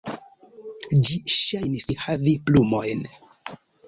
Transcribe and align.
Ĝi 1.09 1.17
ŝajnis 1.33 1.85
havi 2.05 2.33
plumojn. 2.47 3.05